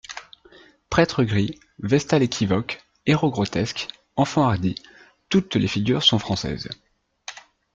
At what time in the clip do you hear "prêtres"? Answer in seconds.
0.89-1.23